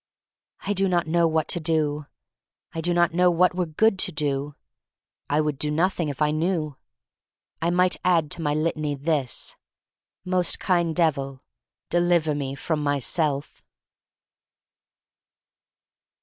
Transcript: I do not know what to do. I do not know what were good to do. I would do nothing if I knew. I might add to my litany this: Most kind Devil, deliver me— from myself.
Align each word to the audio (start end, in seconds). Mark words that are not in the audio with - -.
I 0.61 0.73
do 0.73 0.89
not 0.89 1.05
know 1.05 1.27
what 1.27 1.47
to 1.49 1.59
do. 1.59 2.07
I 2.73 2.81
do 2.81 2.91
not 2.91 3.13
know 3.13 3.29
what 3.29 3.53
were 3.53 3.67
good 3.67 3.99
to 3.99 4.11
do. 4.11 4.55
I 5.29 5.39
would 5.39 5.59
do 5.59 5.69
nothing 5.69 6.09
if 6.09 6.23
I 6.23 6.31
knew. 6.31 6.75
I 7.61 7.69
might 7.69 7.97
add 8.03 8.31
to 8.31 8.41
my 8.41 8.55
litany 8.55 8.95
this: 8.95 9.55
Most 10.25 10.59
kind 10.59 10.95
Devil, 10.95 11.43
deliver 11.91 12.33
me— 12.33 12.55
from 12.55 12.81
myself. 12.81 13.61